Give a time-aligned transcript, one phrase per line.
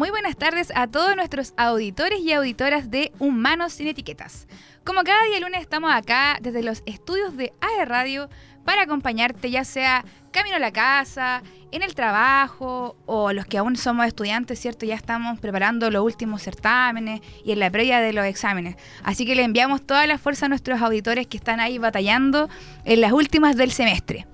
[0.00, 4.48] muy buenas tardes a todos nuestros auditores y auditoras de Humanos sin Etiquetas.
[4.82, 8.30] Como cada día lunes estamos acá desde los estudios de AE Radio
[8.64, 13.76] para acompañarte ya sea camino a la casa, en el trabajo o los que aún
[13.76, 14.86] somos estudiantes, ¿cierto?
[14.86, 18.76] Ya estamos preparando los últimos certámenes y en la previa de los exámenes.
[19.02, 22.48] Así que le enviamos toda la fuerza a nuestros auditores que están ahí batallando
[22.86, 24.26] en las últimas del semestre.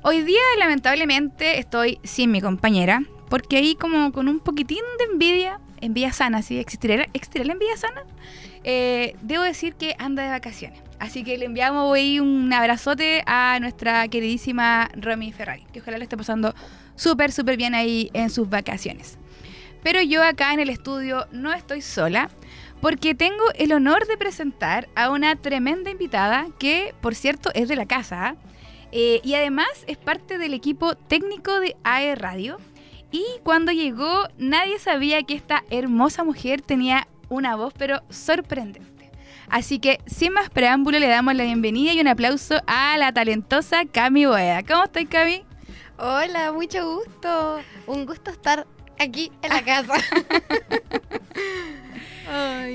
[0.00, 5.60] Hoy día lamentablemente estoy sin mi compañera, porque ahí como con un poquitín de envidia,
[5.80, 6.58] envidia sana, ¿sí?
[6.58, 8.04] ¿Existirá, la envidia sana?
[8.64, 10.80] Eh, debo decir que anda de vacaciones.
[10.98, 16.04] Así que le enviamos hoy un abrazote a nuestra queridísima Romy Ferrari, que ojalá le
[16.04, 16.54] esté pasando
[16.94, 19.18] súper, súper bien ahí en sus vacaciones.
[19.82, 22.30] Pero yo acá en el estudio no estoy sola,
[22.80, 27.76] porque tengo el honor de presentar a una tremenda invitada que, por cierto, es de
[27.76, 28.28] la casa.
[28.28, 28.36] ¿ah?
[28.92, 32.58] Eh, y además es parte del equipo técnico de AE Radio.
[33.16, 39.10] Y cuando llegó, nadie sabía que esta hermosa mujer tenía una voz, pero sorprendente.
[39.48, 43.86] Así que, sin más preámbulo, le damos la bienvenida y un aplauso a la talentosa
[43.90, 44.62] Cami Boeda.
[44.64, 45.44] ¿Cómo estás, Cami?
[45.96, 47.60] Hola, mucho gusto.
[47.86, 48.66] Un gusto estar
[48.98, 49.94] aquí en la casa.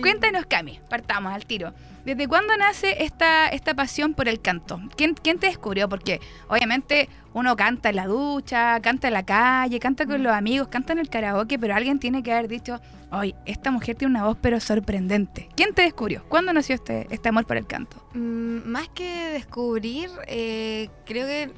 [0.02, 1.74] Cuéntanos, Cami, partamos al tiro.
[2.06, 4.82] ¿Desde cuándo nace esta, esta pasión por el canto?
[4.96, 5.88] ¿Quién, ¿Quién te descubrió?
[5.88, 10.24] Porque obviamente uno canta en la ducha, canta en la calle, canta con mm.
[10.24, 12.80] los amigos, canta en el karaoke, pero alguien tiene que haber dicho,
[13.12, 15.50] oye, esta mujer tiene una voz pero sorprendente.
[15.56, 16.24] ¿Quién te descubrió?
[16.28, 18.04] ¿Cuándo nació este, este amor por el canto?
[18.14, 21.52] Mm, más que descubrir, eh, creo que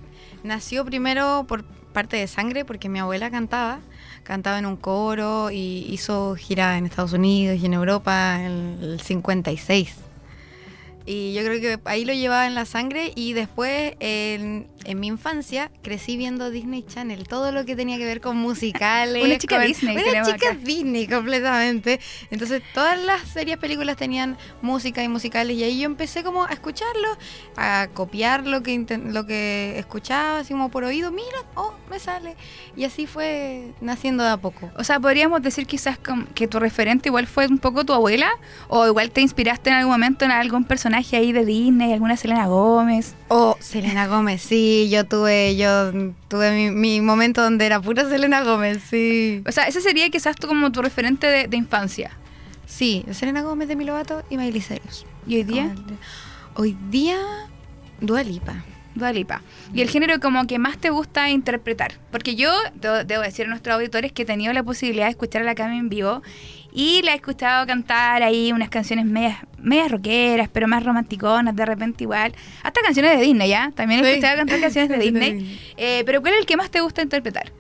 [0.44, 3.80] nació primero por parte de sangre, porque mi abuela cantaba
[4.24, 9.02] cantaba en un coro y hizo gira en Estados Unidos y en Europa en el
[9.02, 10.13] 56.
[11.06, 15.70] Y yo creo que ahí lo llevaba en la sangre y después en, mi infancia
[15.82, 19.24] crecí viendo Disney Channel, todo lo que tenía que ver con musicales.
[19.24, 19.98] una chica Disney.
[19.98, 22.00] Una chica Disney completamente.
[22.32, 26.54] Entonces todas las series, películas tenían música y musicales y ahí yo empecé como a
[26.54, 27.18] escucharlo,
[27.58, 32.38] a copiar lo que, lo que escuchaba, así como por oído, mira, oh, me sale.
[32.78, 34.72] Y así fue naciendo de a poco.
[34.78, 36.00] O sea, podríamos decir quizás
[36.34, 38.32] que tu referente igual fue un poco tu abuela
[38.70, 42.48] o igual te inspiraste en algún momento en algún personaje ahí de Disney, alguna Selena
[42.48, 43.16] Gómez.
[43.30, 45.92] Oh, Selena Gómez, sí, yo tuve, yo
[46.28, 49.42] tuve mi, momento donde era pura Selena Gómez, sí.
[49.48, 52.12] O sea, ese sería quizás tú como tu referente de, infancia.
[52.66, 55.06] Sí, Selena Gómez de Milovato y Miley Cyrus.
[55.28, 55.76] ¿Y hoy día?
[56.56, 57.18] Hoy día,
[58.00, 58.64] Dua Lipa.
[58.96, 59.42] Dua Lipa.
[59.74, 61.94] Y el género como que más te gusta interpretar.
[62.12, 65.46] Porque yo, debo, decir a nuestros auditores que he tenido la posibilidad de escuchar a
[65.46, 66.22] la Cami en vivo
[66.76, 71.66] y la he escuchado cantar ahí unas canciones medias, medias rockeras, pero más romanticonas, de
[71.66, 72.34] repente igual.
[72.64, 73.72] Hasta canciones de Disney, ¿ya?
[73.76, 75.60] También he escuchado cantar canciones de Disney.
[75.78, 77.52] Eh, pero ¿cuál es el que más te gusta interpretar?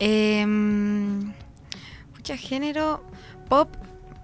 [0.00, 3.04] Eh, mucha género,
[3.48, 3.68] pop,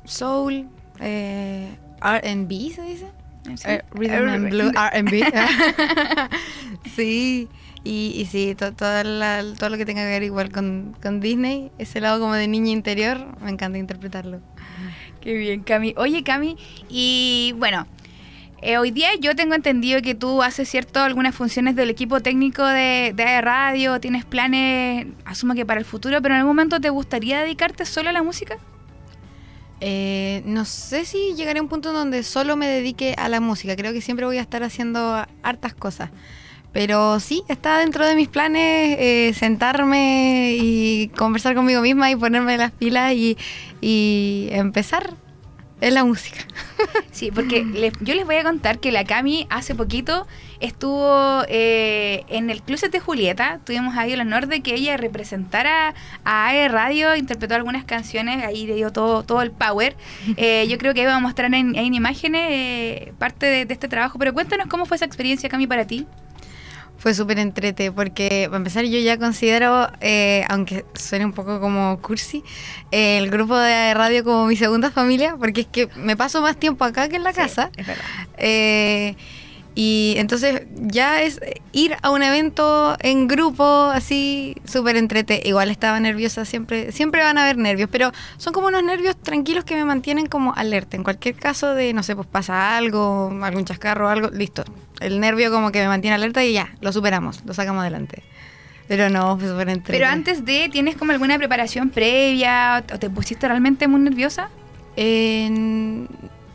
[0.05, 0.67] soul,
[0.99, 1.69] eh,
[2.01, 3.07] RB, ¿se dice?
[3.65, 5.23] Eh, rhythm and Blue, RB.
[6.97, 7.49] sí.
[7.85, 8.71] Y, sí, todo,
[9.05, 13.51] lo que tenga que ver igual con, Disney, ese lado como de niña interior, me
[13.51, 14.41] encanta interpretarlo.
[15.21, 15.95] Qué bien, Cami.
[15.97, 16.57] Oye, Cami,
[16.89, 17.87] y bueno,
[18.61, 22.65] eh, hoy día yo tengo entendido que tú haces cierto algunas funciones del equipo técnico
[22.67, 26.91] de, de radio, tienes planes, asumo que para el futuro, pero en algún momento te
[26.91, 28.59] gustaría dedicarte solo a la música?
[29.81, 33.77] Eh, no sé si llegaré a un punto donde solo me dedique a la música.
[33.77, 36.11] Creo que siempre voy a estar haciendo hartas cosas.
[36.73, 42.57] Pero sí, está dentro de mis planes eh, sentarme y conversar conmigo misma y ponerme
[42.57, 43.37] las pilas y,
[43.81, 45.15] y empezar
[45.81, 46.39] en la música.
[47.11, 47.67] Sí, porque
[48.01, 50.29] yo les voy a contar que la Cami hace poquito
[50.61, 53.59] estuvo eh, en el Closet de Julieta.
[53.65, 58.69] Tuvimos ahí el honor de que ella representara a AE Radio, interpretó algunas canciones, ahí
[58.69, 59.97] le dio todo, todo el power.
[60.37, 64.33] Eh, yo creo que iba a mostrar en, imágenes parte de, de este trabajo, pero
[64.33, 66.07] cuéntanos cómo fue esa experiencia, Cami, para ti.
[66.99, 72.01] Fue súper entrete porque, para empezar, yo ya considero, eh, aunque suene un poco como
[72.03, 72.43] cursi,
[72.91, 76.85] el grupo de radio como mi segunda familia, porque es que me paso más tiempo
[76.85, 77.71] acá que en la casa.
[77.77, 78.05] Es verdad.
[78.37, 79.15] Eh,
[79.81, 81.41] y entonces ya es
[81.71, 83.65] ir a un evento en grupo,
[83.95, 85.41] así, súper entrete.
[85.45, 89.63] Igual estaba nerviosa, siempre, siempre van a haber nervios, pero son como unos nervios tranquilos
[89.63, 90.97] que me mantienen como alerta.
[90.97, 94.65] En cualquier caso de, no sé, pues pasa algo, algún chascarro o algo, listo.
[94.99, 98.25] El nervio como que me mantiene alerta y ya, lo superamos, lo sacamos adelante.
[98.89, 99.97] Pero no, fue súper entrete.
[99.97, 104.51] Pero antes de, ¿tienes como alguna preparación previa o te pusiste realmente muy nerviosa?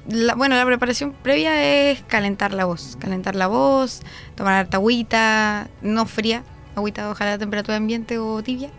[0.10, 2.98] En bueno, la preparación previa es calentar la voz.
[3.00, 4.02] Calentar la voz,
[4.36, 6.44] tomar harta agüita, no fría,
[6.76, 8.70] agüita ojalá a temperatura ambiente o tibia.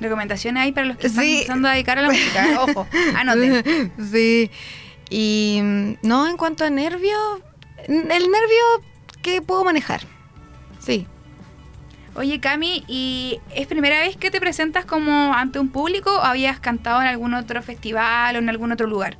[0.00, 2.60] Recomendaciones ahí para los que están empezando a dedicar a la música.
[2.60, 2.86] Ojo,
[3.16, 3.92] anoten.
[4.12, 4.50] sí.
[5.10, 7.40] Y mm, no, en cuanto a nervios,
[7.86, 8.84] el nervio
[9.22, 10.02] que puedo manejar.
[10.78, 11.06] Sí.
[12.14, 16.58] Oye, Cami, ¿y es primera vez que te presentas como ante un público o habías
[16.58, 19.16] cantado en algún otro festival o en algún otro lugar?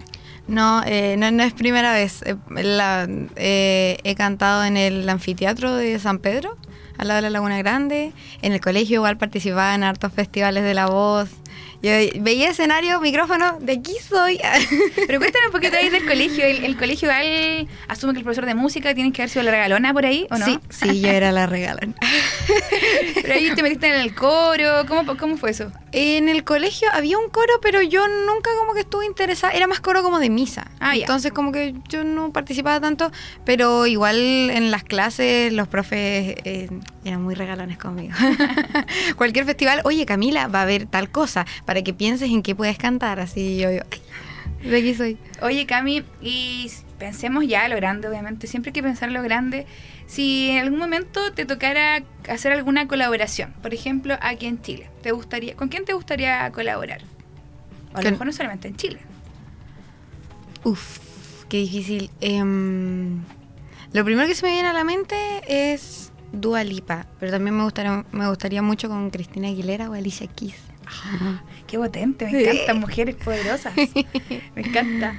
[0.48, 2.22] No, eh, no, es primera vez.
[2.22, 3.06] Eh, la-
[3.36, 6.56] eh, he cantado en el anfiteatro de San Pedro,
[6.96, 8.12] al lado de la Laguna Grande.
[8.42, 11.28] En el colegio igual participaba en hartos festivales de la voz.
[11.80, 14.40] Yo veía escenario, micrófono, de aquí soy.
[15.06, 16.44] Pero cuéntanos un poquito ahí del colegio.
[16.44, 19.52] El, el colegio igual asume que el profesor de música tiene que haber sido la
[19.52, 20.44] regalona por ahí, ¿o no?
[20.44, 21.94] Sí, sí, yo era la regalan.
[23.14, 24.86] Pero ahí te metiste en el coro.
[24.88, 25.70] ¿Cómo, cómo fue eso?
[25.92, 29.52] En el colegio había un coro, pero yo nunca como que estuve interesada.
[29.54, 30.70] Era más coro como de misa.
[30.80, 31.02] Ah, ya.
[31.02, 33.10] Entonces como que yo no participaba tanto,
[33.44, 36.68] pero igual en las clases los profes eh,
[37.08, 38.14] eran muy regalones conmigo.
[39.16, 42.78] Cualquier festival, oye Camila, va a haber tal cosa, para que pienses en qué puedes
[42.78, 43.20] cantar.
[43.20, 45.18] Así yo, yo "Ay, de aquí soy.
[45.42, 48.46] Oye, Cami, y pensemos ya a lo grande, obviamente.
[48.46, 49.66] Siempre hay que pensar lo grande.
[50.06, 55.12] Si en algún momento te tocara hacer alguna colaboración, por ejemplo, aquí en Chile, ¿te
[55.12, 57.02] gustaría, ¿con quién te gustaría colaborar?
[57.94, 58.98] O a lo mejor no solamente en Chile.
[60.64, 60.98] Uf,
[61.48, 62.10] qué difícil.
[62.20, 63.22] Em,
[63.92, 65.16] lo primero que se me viene a la mente
[65.46, 70.26] es Dua Lipa, pero también me gustaría, me gustaría mucho con Cristina Aguilera o Alicia
[70.26, 70.56] Keys.
[71.66, 72.44] Qué potente, me Sí.
[72.44, 73.74] encantan mujeres poderosas.
[74.54, 75.14] me encanta.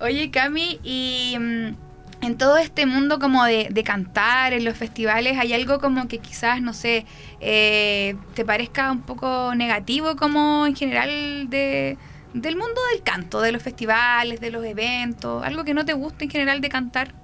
[0.00, 5.38] Oye, Cami, y mm, en todo este mundo como de, de cantar, en los festivales,
[5.38, 7.04] ¿hay algo como que quizás, no sé,
[7.40, 11.96] eh, te parezca un poco negativo como en general de,
[12.34, 15.44] del mundo del canto, de los festivales, de los eventos?
[15.44, 17.14] ¿Algo que no te guste en general de cantar?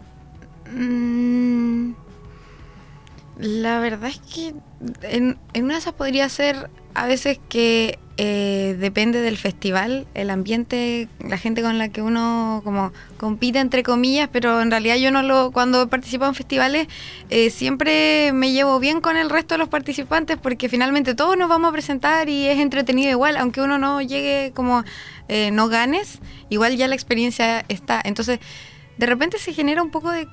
[0.72, 1.59] Mm,
[3.40, 4.54] la verdad es que
[5.02, 10.28] en, en una de esas podría ser a veces que eh, depende del festival, el
[10.28, 15.10] ambiente, la gente con la que uno como compite entre comillas, pero en realidad yo
[15.10, 16.86] no lo, cuando he participado en festivales
[17.30, 21.48] eh, siempre me llevo bien con el resto de los participantes porque finalmente todos nos
[21.48, 24.84] vamos a presentar y es entretenido igual, aunque uno no llegue como
[25.28, 26.18] eh, no ganes,
[26.50, 28.02] igual ya la experiencia está.
[28.04, 28.40] Entonces,
[28.98, 30.28] de repente se genera un poco de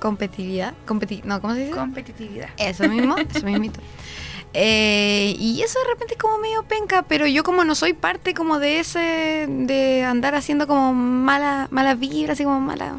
[0.00, 1.72] competitividad, competi no, ¿cómo se dice?
[1.72, 2.48] Competitividad.
[2.58, 3.80] Eso mismo, eso mismito.
[4.54, 8.32] Eh, y eso de repente es como medio penca, pero yo como no soy parte
[8.32, 12.98] como de ese, de andar haciendo como mala, malas vibras, así como mala...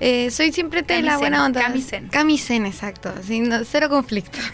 [0.00, 1.60] eh, soy siempre de la Camisen, buena onda.
[1.60, 2.08] camisen.
[2.08, 3.12] Camisen, exacto.
[3.26, 4.38] sin- no- cero conflicto.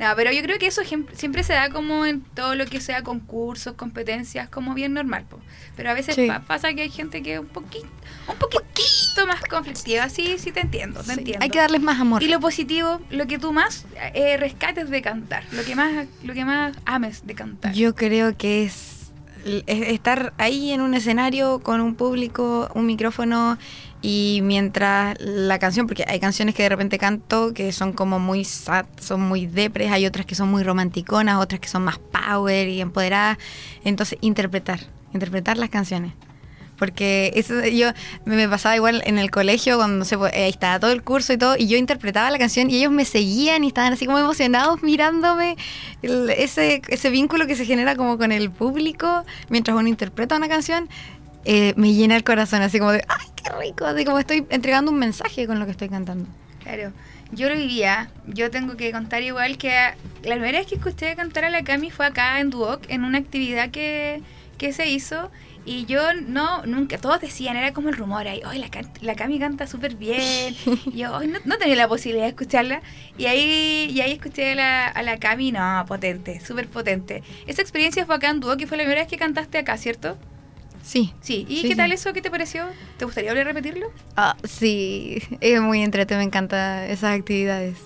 [0.00, 0.82] No, pero yo creo que eso
[1.14, 5.24] siempre se da como en todo lo que sea concursos, competencias, como bien normal.
[5.28, 5.40] po.
[5.76, 6.26] Pero a veces Sí.
[6.26, 7.86] pa- pasa que hay gente que es un poquito,
[8.28, 10.08] un poquitito más conflictiva.
[10.08, 11.42] Sí, sí te entiendo, te Sí, entiendo.
[11.44, 12.22] Hay que darles más amor.
[12.22, 16.32] y lo positivo, lo que tú más eh, rescates de cantar, lo que más, lo
[16.34, 17.72] que más ames de cantar.
[17.72, 18.94] Yo creo que es
[19.66, 23.56] estar ahí en un escenario con un público, un micrófono
[24.00, 28.44] y mientras la canción, porque hay canciones que de repente canto que son como muy
[28.44, 32.68] sad, son muy depres, hay otras que son muy romanticonas, otras que son más power
[32.68, 33.38] y empoderadas.
[33.84, 34.80] Entonces, interpretar,
[35.12, 36.12] interpretar las canciones.
[36.78, 37.88] Porque eso yo
[38.24, 41.32] me pasaba igual en el colegio cuando no sé, pues, ahí estaba todo el curso
[41.32, 44.20] y todo, y yo interpretaba la canción y ellos me seguían y estaban así como
[44.20, 45.56] emocionados mirándome.
[46.02, 50.48] El- ese, ese vínculo que se genera como con el público mientras uno interpreta una
[50.48, 50.88] canción,
[51.44, 53.84] eh, me llena el corazón, así como de, ¡ay, qué rico!
[53.86, 56.28] Así como estoy entregando un mensaje con lo que estoy cantando.
[56.62, 56.92] Claro.
[57.30, 58.10] Yo lo vivía.
[58.26, 59.70] Yo tengo que contar igual que
[60.22, 63.18] la primera vez que escuché cantar a la Cami fue acá en Duoc, en una
[63.18, 64.22] actividad que,
[64.56, 65.30] que se hizo.
[65.66, 68.68] Y yo no, nunca, todos decían, era como el rumor ahí, hoy la,
[69.02, 70.54] la Cami canta súper bien.
[70.86, 72.80] Y yo "Ay, no, no tenía la posibilidad de escucharla.
[73.18, 77.22] Y ahí, y ahí escuché a la, a la Cami, no, potente, súper potente.
[77.46, 80.16] Esa experiencia fue acá en Duoc y fue la primera vez que cantaste acá, ¿cierto?
[80.88, 81.12] Sí.
[81.20, 81.44] Sí.
[81.50, 81.74] ¿Y Sí, qué sí.
[81.76, 82.14] tal eso?
[82.14, 82.64] ¿Qué te pareció?
[82.96, 83.92] ¿Te gustaría volver a repetirlo?
[84.16, 87.76] Ah, sí, es muy entretenido, me encantan esas actividades.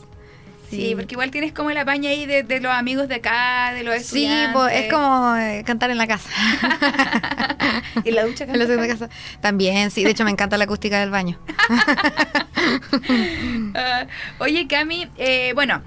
[0.71, 3.83] Sí, porque igual tienes como la paña ahí de, de los amigos de acá, de
[3.83, 4.53] los Sí, estudiantes.
[4.55, 6.31] pues, es como eh, cantar en la casa.
[8.05, 9.09] ¿Y en la ducha en la segunda casa.
[9.41, 11.39] También, sí, de hecho me encanta la acústica del baño.
[13.75, 14.07] Ah,
[14.39, 15.83] oye, Cami, eh, bueno,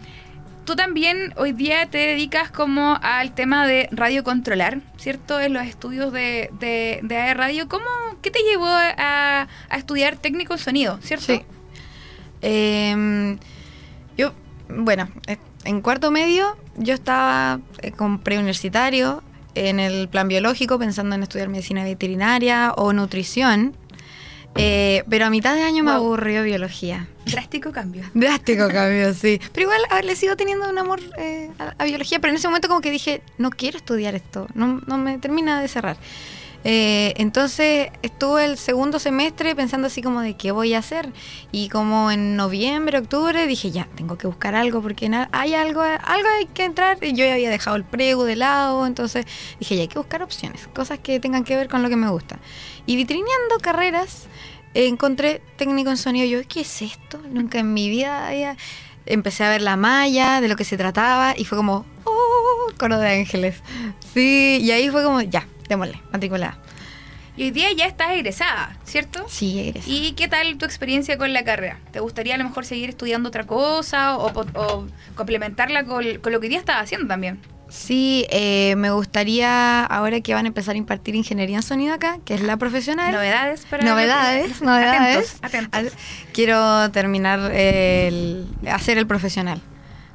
[0.66, 5.40] tú también hoy día te dedicas como al tema de radio controlar, ¿cierto?
[5.40, 7.70] En los estudios de, de, de AE Radio.
[7.70, 7.86] ¿Cómo,
[8.22, 11.28] ¿Qué te llevó a, estudiar técnico sonido, cierto?
[11.28, 11.42] Sí.
[12.42, 13.38] Em,
[14.18, 14.34] yo,
[14.68, 21.16] bueno, eh, en cuarto medio yo estaba eh, con preuniversitario en el plan biológico pensando
[21.16, 23.76] en estudiar medicina veterinaria o nutrición.
[24.58, 27.08] Eh, pero a mitad de año me aburrió biología.
[27.26, 28.04] Drástico cambio.
[28.14, 29.40] Drástico cambio, sí.
[29.52, 32.38] Pero igual a ver, le sigo teniendo un amor eh, a, a biología, pero en
[32.38, 35.98] ese momento como que dije, no quiero estudiar esto, no, no me termina de cerrar.
[36.68, 41.14] Eh, entonces estuve el segundo semestre pensando así como de qué voy a hacer.
[41.52, 46.28] Y como en noviembre, octubre, dije ya, tengo que buscar algo porque hay algo, algo
[46.40, 46.98] hay que entrar.
[47.04, 49.28] Y yo ya había dejado el prego de lado, entonces
[49.60, 52.10] dije ya hay que buscar opciones, cosas que tengan que ver con lo que me
[52.10, 52.40] gusta.
[52.88, 54.26] Y vitrineando carreras,
[54.74, 56.26] eh, encontré técnico en sonido.
[56.26, 57.20] Yo, ¿qué es esto?
[57.30, 58.58] Nunca en mi vida había...
[59.08, 62.72] Empecé a ver la malla, de lo que se trataba, y fue como, ¡oh!
[62.80, 63.62] Coro de ángeles.
[64.16, 66.58] Sí, y ahí fue como, ya, démosle, matriculada.
[67.38, 69.26] Y hoy día ya estás egresada, ¿cierto?
[69.28, 69.86] Sí, eres.
[69.88, 71.80] ¿Y qué tal tu experiencia con la carrera?
[71.92, 76.46] ¿Te gustaría a lo mejor seguir estudiando otra cosa o, complementarla con, con lo que
[76.46, 77.42] hoy día estás haciendo también?
[77.68, 82.20] Sí, eh, me gustaría, ahora que van a empezar a impartir ingeniería en sonido acá,
[82.24, 83.12] que es la profesional.
[83.12, 85.38] Novedades para Novedades, novedades.
[85.42, 86.00] Atentos, atentos.
[86.32, 89.62] Quiero terminar el, hacer el profesional.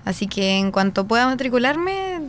[0.04, 2.19] Así que en cuanto pueda matricularme,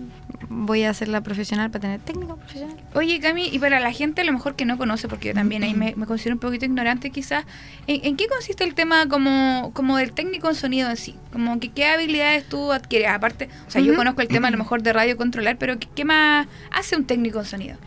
[0.53, 2.75] voy a hacer la profesional para tener técnico profesional.
[2.93, 5.63] Oye, Cami, y para la gente a lo mejor que no conoce, porque yo también
[5.63, 7.45] ahí me, me considero un poquito ignorante quizás,
[7.87, 11.15] ¿en, en qué consiste el tema como, como del técnico en sonido en sí?
[11.31, 13.97] Como que qué habilidades tú adquieres, aparte, o sea, yo Ujú.
[13.99, 17.05] conozco el tema a lo mejor de radio controlar, pero ¿qué, qué más hace un
[17.05, 17.77] técnico en sonido?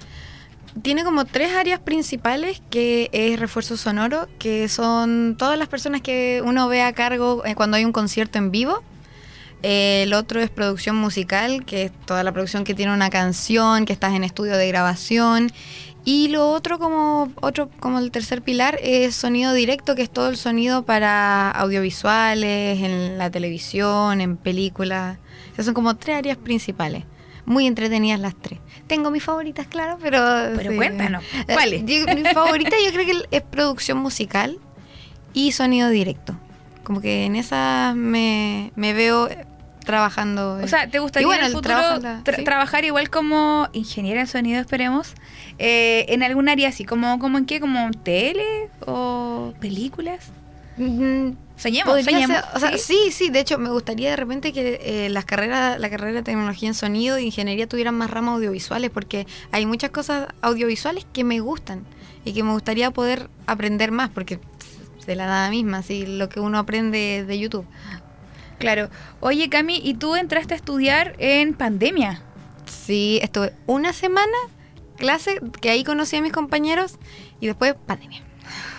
[0.83, 6.43] Tiene como tres áreas principales que es refuerzo sonoro, que son todas las personas que
[6.45, 8.83] uno ve a cargo eh, cuando hay un concierto en vivo.
[9.67, 13.95] El otro es producción musical, que es toda la producción que tiene una canción, que
[13.95, 15.51] estás en estudio de grabación.
[16.05, 20.29] Y lo otro como otro como el tercer pilar es sonido directo, que es todo
[20.29, 25.17] el sonido para audiovisuales, en la televisión, en películas.
[25.55, 27.05] Esas son como tres áreas principales.
[27.47, 28.59] Muy entretenidas las tres.
[28.87, 30.21] Tengo mis favoritas, claro, pero...
[30.57, 30.77] Pero sí.
[30.77, 31.85] cuéntanos, Eh, ¿cuáles?
[31.85, 34.59] mi favorita yo creo que es producción musical
[35.33, 36.39] y sonido directo.
[36.83, 39.31] Como que en esa me, me veo
[39.85, 40.59] trabajando.
[40.63, 42.45] O sea, ¿te gustaría Y bueno, en el futuro tra- sí.
[42.45, 45.15] trabajar igual como ingeniera en sonido, esperemos,
[45.59, 48.45] eh, en algún área así, como, como en qué, como tele
[48.87, 50.21] o películas?
[50.77, 52.37] Mm, Soñemos, soñemos.
[52.37, 52.79] ser- o sea, ¿sí?
[52.79, 56.23] sí, sí, de hecho me gustaría de repente que eh, las carreras, la carrera de
[56.25, 61.23] tecnología en sonido e ingeniería tuvieran más ramas audiovisuales, porque hay muchas cosas audiovisuales que
[61.23, 61.85] me gustan
[62.25, 64.41] y que me gustaría poder aprender más, porque
[65.07, 67.67] de la nada misma, así lo que uno aprende de YouTube.
[68.59, 68.89] Claro.
[69.21, 72.23] Oye, Cami, ¿y tú entraste a estudiar en pandemia?
[72.67, 74.33] Sí, estuve una semana
[74.97, 76.99] clase, que ahí conocí a mis compañeros
[77.41, 78.23] y después pandemia.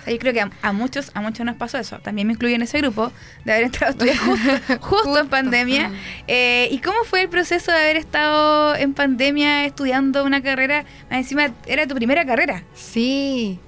[0.04, 2.00] Sea, yo creo que a, a muchos a muchos nos pasó eso.
[2.00, 3.12] También me incluyo en ese grupo
[3.44, 5.92] de haber entrado a estudiar justo, justo en pandemia.
[6.28, 10.86] Eh, ¿Y cómo fue el proceso de haber estado en pandemia estudiando una carrera?
[11.10, 12.64] Encima, era tu primera carrera.
[12.76, 13.60] Sí.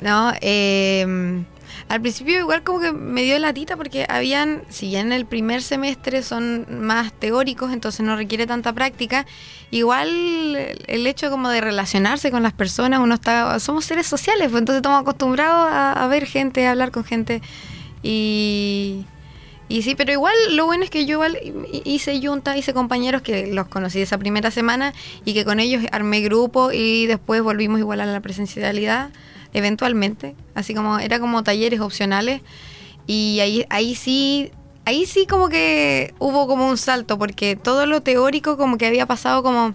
[0.00, 1.44] No, eh,
[1.88, 5.62] al principio igual como que me dio latita porque habían, si ya en el primer
[5.62, 9.24] semestre son más teóricos, entonces no requiere tanta práctica,
[9.70, 10.08] igual
[10.88, 14.78] el- hecho como de relacionarse con las personas, uno está, somos seres sociales, pues entonces
[14.78, 17.40] estamos acostumbrados a, ver gente, a hablar con gente.
[18.02, 19.04] Y...
[19.68, 23.20] Y sí, pero igual lo bueno es que yo igual hi- hice junta, hice compañeros
[23.22, 24.92] que los conocí esa primera semana
[25.24, 29.10] y que con ellos armé grupo y después volvimos igual a la presencialidad
[29.56, 32.42] eventualmente, así como era como talleres opcionales
[33.06, 34.50] y ahí ahí sí
[34.84, 39.06] ahí sí como que hubo como un salto porque todo lo teórico como que había
[39.06, 39.70] pasado como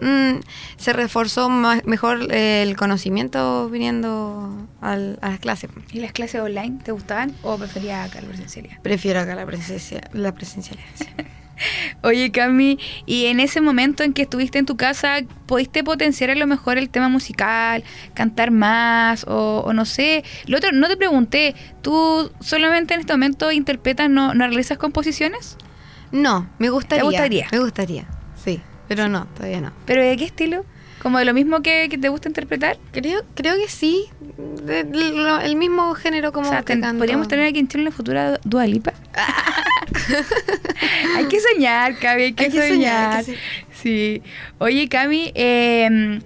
[0.00, 0.40] mm,
[0.76, 5.70] se reforzó más, mejor eh, el conocimiento viniendo al- a las clases.
[5.92, 8.78] ¿Y las clases online te gustaban o preferías acá la presencialidad?
[8.82, 10.86] Prefiero acá la presencia, la presencialidad.
[10.94, 11.06] sí.
[12.02, 16.34] Oye, Cami, y en ese momento en que estuviste en tu casa, ¿pudiste potenciar a
[16.34, 17.84] lo mejor el tema musical,
[18.14, 20.24] cantar más o, o no sé?
[20.46, 25.56] Lo otro, no te pregunté, ¿tú solamente en este momento interpretas, no, no realizas composiciones?
[26.12, 27.04] No, me gustaría.
[27.04, 27.48] gustaría?
[27.52, 28.06] Me gustaría,
[28.42, 29.72] sí, pero no, todavía no.
[29.84, 30.64] ¿Pero de qué estilo?
[31.02, 32.76] ¿Como de lo mismo que, que te gusta interpretar?
[32.92, 34.04] Creo, creo que sí,
[34.64, 36.98] de- de lo- el mismo género como o sea, que ten- canto.
[36.98, 38.92] podríamos tener aquí en Chile una futura Dualipa.
[41.16, 42.68] hay que soñar, Cami, hay que, Hay soñar.
[42.68, 43.38] soñar, hay que
[43.80, 44.22] Sí.
[44.58, 46.20] Oye, Cami, eh,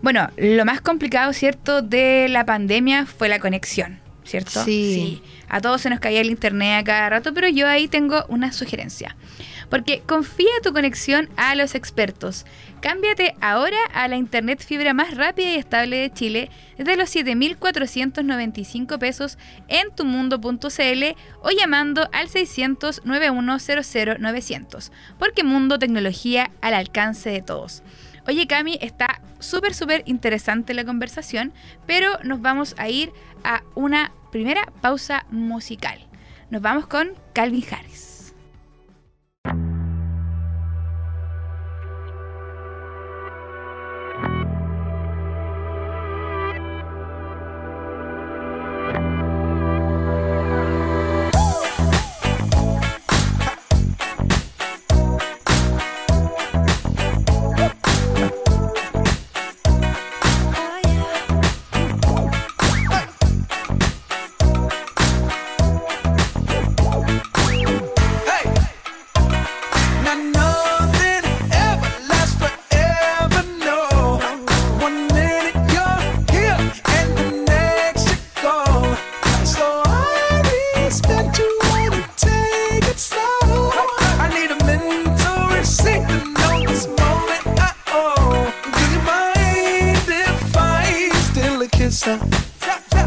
[0.00, 4.64] bueno, lo más complicado, ¿cierto?, de la pandemia fue la conexión, ¿cierto?
[4.64, 5.22] Sí.
[5.48, 8.52] A todos se nos caía el internet a cada rato, pero yo ahí tengo una
[8.52, 9.16] sugerencia.
[9.70, 12.44] Porque confía tu conexión a los expertos.
[12.80, 18.98] Cámbiate ahora a la internet fibra más rápida y estable de Chile desde los 7.495
[18.98, 21.04] pesos en tumundo.cl
[21.42, 27.82] o llamando al 600 9100 900 Porque Mundo Tecnología al alcance de todos.
[28.26, 31.52] Oye, Cami, está súper, súper interesante la conversación,
[31.86, 33.12] pero nos vamos a ir
[33.42, 35.98] a una primera pausa musical.
[36.50, 38.13] Nos vamos con Calvin Harris.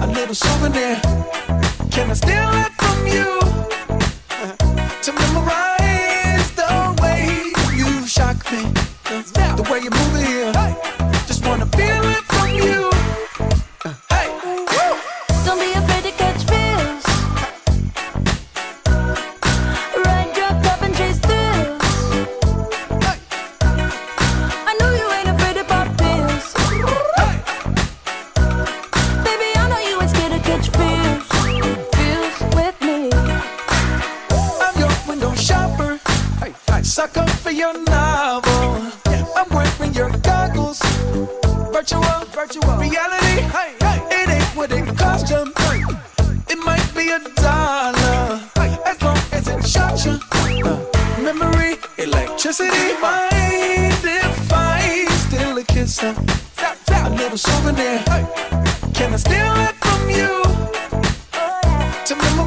[0.04, 1.00] a little souvenir.
[1.92, 3.39] Can I steal it from you
[5.06, 8.63] to memorize the way you shock me,
[9.56, 10.51] the way you move it here?
[11.27, 12.97] Just wanna feel it from you.
[41.77, 42.01] virtual,
[42.34, 43.38] virtual reality.
[43.53, 44.00] Hey, hey.
[44.10, 45.43] It ain't what it cost you.
[46.50, 48.41] It might be a dollar,
[48.84, 50.17] as long as it shot you.
[51.24, 56.01] Memory, electricity, mind if I steal a kiss?
[56.01, 58.03] A little souvenir.
[58.96, 60.41] Can I steal it from you?
[62.05, 62.47] To memory.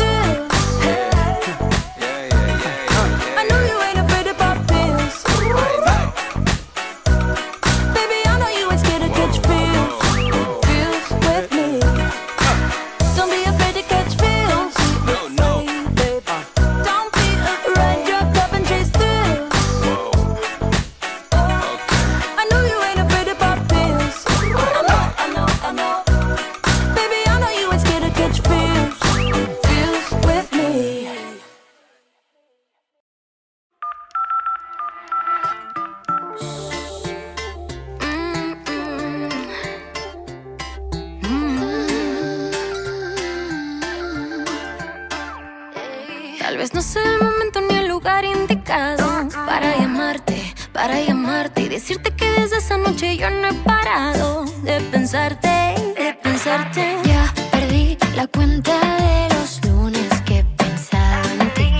[50.81, 56.17] para llamarte y decirte que desde esa noche yo no he parado de pensarte, de
[56.23, 56.97] pensarte.
[57.03, 61.71] Ya perdí la cuenta de los lunes que he pensado en ti.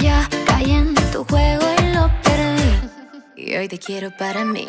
[0.00, 2.70] Ya caí en tu juego y lo perdí.
[3.34, 4.66] Y hoy te quiero para mí.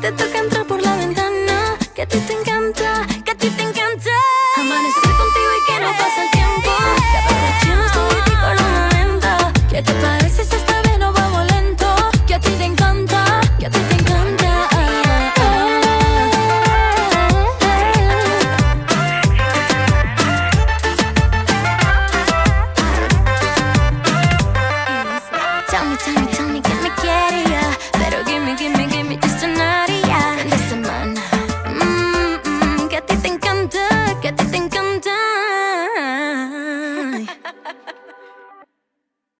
[0.00, 0.29] Sabes que